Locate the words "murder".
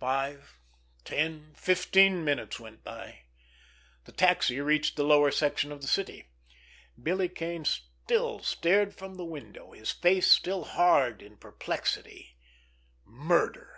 13.04-13.76